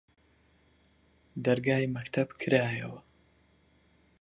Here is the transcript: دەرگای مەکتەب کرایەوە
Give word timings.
دەرگای 1.45 1.85
مەکتەب 1.95 2.29
کرایەوە 2.41 2.97